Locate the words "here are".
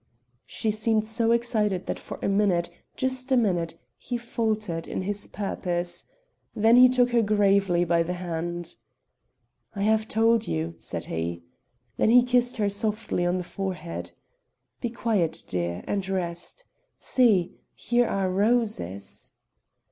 17.75-18.27